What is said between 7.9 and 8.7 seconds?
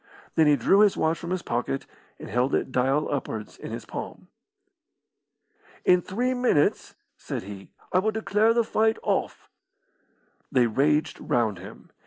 "I will declare the